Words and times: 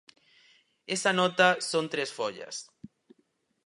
Esa 0.95 1.11
nota 1.19 1.47
son 1.69 1.85
tres 1.93 2.09
follas. 2.17 2.55